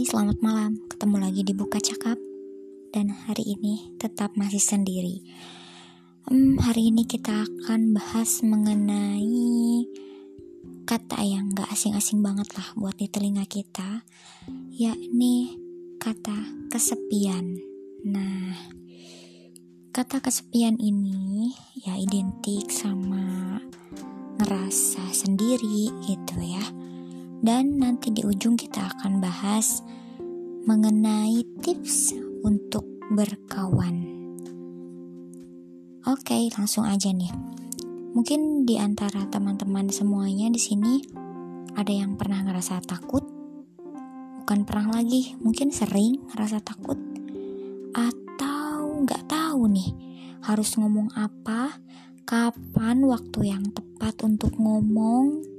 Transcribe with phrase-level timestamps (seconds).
[0.00, 0.80] Hai, selamat malam.
[0.88, 2.16] Ketemu lagi di Buka Cakap.
[2.88, 5.20] Dan hari ini tetap masih sendiri.
[6.24, 9.84] Hmm, hari ini kita akan bahas mengenai
[10.88, 14.08] kata yang gak asing-asing banget lah buat di telinga kita,
[14.72, 15.60] yakni
[16.00, 17.60] kata kesepian.
[18.08, 18.56] Nah,
[19.92, 23.60] kata kesepian ini ya identik sama
[24.40, 26.79] ngerasa sendiri gitu ya
[27.40, 29.80] dan nanti di ujung kita akan bahas
[30.68, 32.12] mengenai tips
[32.44, 34.04] untuk berkawan.
[36.04, 37.32] Oke, langsung aja nih.
[38.12, 41.00] Mungkin di antara teman-teman semuanya di sini
[41.76, 43.24] ada yang pernah ngerasa takut,
[44.42, 46.98] bukan pernah lagi, mungkin sering ngerasa takut,
[47.94, 49.90] atau nggak tahu nih
[50.44, 51.78] harus ngomong apa,
[52.26, 55.49] kapan waktu yang tepat untuk ngomong,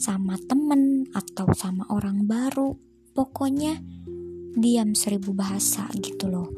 [0.00, 2.72] sama temen atau sama orang baru.
[3.12, 3.76] Pokoknya
[4.56, 6.48] diam seribu bahasa gitu loh.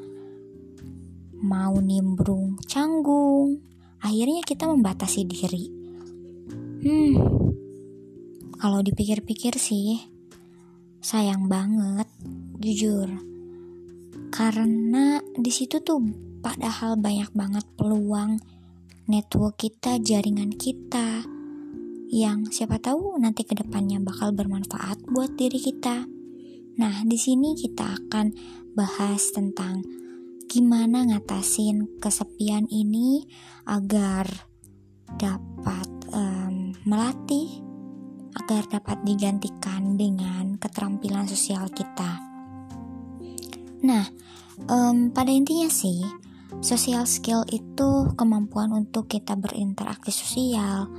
[1.42, 3.58] Mau nimbrung canggung.
[3.98, 5.64] Akhirnya kita membatasi diri.
[6.86, 7.42] Hmm
[8.62, 9.98] kalau dipikir-pikir sih
[11.02, 12.06] sayang banget
[12.62, 13.10] jujur.
[14.30, 15.98] Karena di situ tuh
[16.38, 18.38] padahal banyak banget peluang
[19.10, 21.26] network kita jaringan kita
[22.12, 26.04] yang siapa tahu nanti ke depannya bakal bermanfaat buat diri kita.
[26.76, 28.36] Nah, di sini kita akan
[28.76, 29.80] bahas tentang
[30.44, 33.24] gimana ngatasin kesepian ini
[33.64, 34.28] agar
[35.16, 37.48] dapat um, melatih,
[38.36, 42.20] agar dapat digantikan dengan keterampilan sosial kita.
[43.88, 44.04] Nah,
[44.68, 46.04] um, pada intinya sih,
[46.60, 50.92] social skill itu kemampuan untuk kita berinteraksi sosial,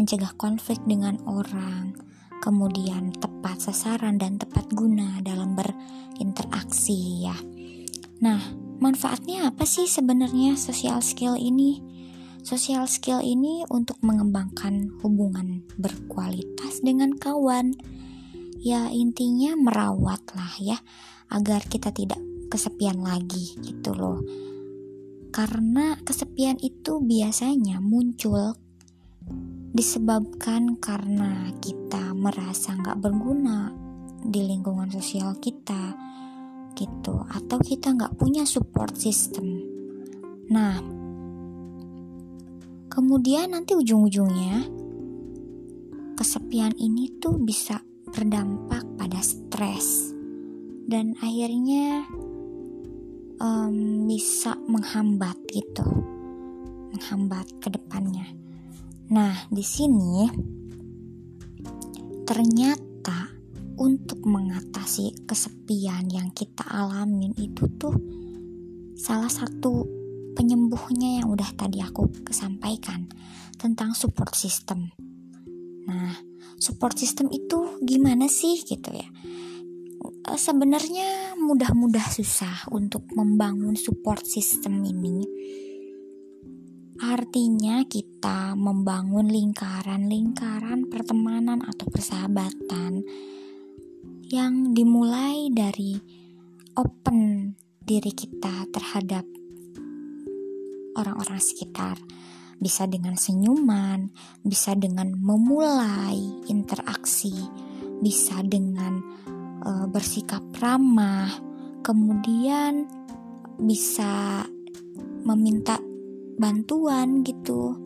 [0.00, 1.92] mencegah konflik dengan orang,
[2.40, 7.36] kemudian tepat sasaran dan tepat guna dalam berinteraksi ya.
[8.24, 8.40] Nah,
[8.80, 11.84] manfaatnya apa sih sebenarnya social skill ini?
[12.40, 17.76] Social skill ini untuk mengembangkan hubungan berkualitas dengan kawan.
[18.56, 20.80] Ya intinya merawat lah ya
[21.28, 24.24] agar kita tidak kesepian lagi gitu loh.
[25.28, 28.56] Karena kesepian itu biasanya muncul
[29.70, 33.70] disebabkan karena kita merasa nggak berguna
[34.26, 35.94] di lingkungan sosial kita
[36.74, 37.22] gitu.
[37.30, 39.62] Atau kita nggak punya support system.
[40.50, 40.78] Nah
[42.90, 44.66] kemudian nanti ujung-ujungnya
[46.18, 47.78] kesepian ini tuh bisa
[48.10, 50.10] berdampak pada stres.
[50.90, 52.02] Dan akhirnya
[53.40, 55.86] um, bisa menghambat gitu
[56.90, 58.49] menghambat ke depannya
[59.10, 60.30] Nah, di sini
[62.22, 63.26] ternyata
[63.74, 67.90] untuk mengatasi kesepian yang kita alamin itu tuh
[68.94, 69.82] salah satu
[70.38, 73.10] penyembuhnya yang udah tadi aku kesampaikan
[73.58, 74.94] tentang support system.
[75.90, 76.14] Nah,
[76.62, 79.08] support system itu gimana sih gitu ya?
[80.30, 85.26] Eh, sebenarnya mudah-mudah susah untuk membangun support system ini
[87.00, 93.00] Artinya kita membangun lingkaran-lingkaran pertemanan atau persahabatan
[94.28, 95.96] yang dimulai dari
[96.76, 99.24] open diri kita terhadap
[101.00, 101.96] orang-orang sekitar.
[102.60, 104.12] Bisa dengan senyuman,
[104.44, 106.20] bisa dengan memulai
[106.52, 107.32] interaksi,
[108.04, 109.00] bisa dengan
[109.64, 111.32] uh, bersikap ramah,
[111.80, 112.84] kemudian
[113.56, 114.44] bisa
[115.24, 115.80] meminta
[116.40, 117.76] bantuan gitu.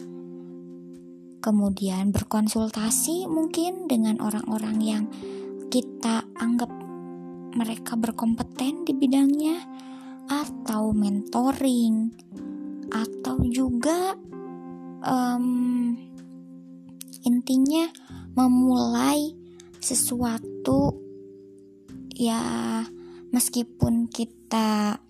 [1.42, 5.04] Kemudian berkonsultasi mungkin dengan orang-orang yang
[5.74, 6.70] kita anggap
[7.58, 9.58] mereka berkompeten di bidangnya
[10.30, 12.14] atau mentoring
[12.94, 14.14] atau juga
[15.02, 15.92] um,
[17.26, 17.90] intinya
[18.38, 19.34] memulai
[19.82, 20.94] sesuatu
[22.14, 22.40] ya
[23.34, 25.02] meskipun kita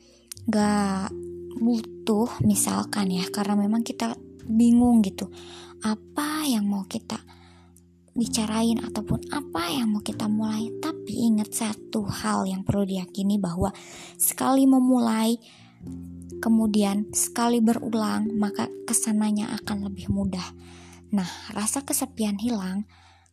[0.48, 1.12] gak
[1.58, 4.14] butuh misalkan ya karena memang kita
[4.44, 5.30] bingung gitu.
[5.84, 7.20] Apa yang mau kita
[8.14, 10.70] bicarain ataupun apa yang mau kita mulai?
[10.80, 13.72] Tapi ingat satu hal yang perlu diyakini bahwa
[14.16, 15.36] sekali memulai
[16.40, 20.44] kemudian sekali berulang maka ke sananya akan lebih mudah.
[21.12, 22.84] Nah rasa kesepian hilang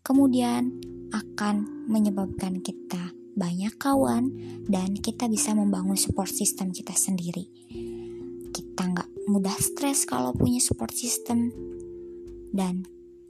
[0.02, 0.80] kemudian
[1.12, 4.28] akan menyebabkan kita banyak kawan
[4.68, 7.48] dan kita bisa membangun support system kita sendiri
[8.52, 11.52] kita nggak mudah stres kalau punya support system.
[12.52, 12.84] Dan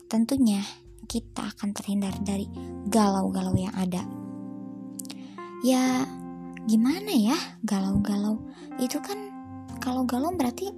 [0.09, 0.65] tentunya
[1.05, 2.49] kita akan terhindar dari
[2.89, 4.01] galau-galau yang ada.
[5.61, 6.09] Ya
[6.65, 8.41] gimana ya galau-galau?
[8.81, 9.29] Itu kan
[9.77, 10.73] kalau galau berarti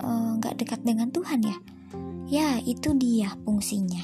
[0.00, 1.56] eh, nggak uh, dekat dengan Tuhan ya?
[2.28, 4.02] Ya itu dia fungsinya.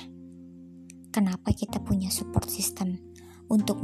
[1.11, 2.97] Kenapa kita punya support system?
[3.51, 3.83] Untuk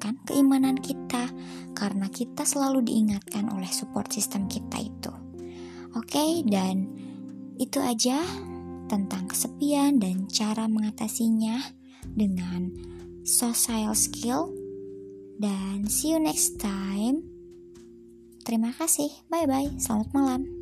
[0.00, 1.28] meningkatkan keimanan kita
[1.76, 5.12] karena kita selalu diingatkan oleh support system kita itu
[5.92, 6.88] oke dan
[7.60, 8.16] itu aja
[8.88, 11.60] tentang kesepian dan cara mengatasinya
[12.16, 12.72] dengan
[13.28, 14.48] social skill
[15.36, 17.20] dan see you next time.
[18.40, 19.12] Terima kasih.
[19.28, 19.68] Bye bye.
[19.76, 20.59] Selamat malam.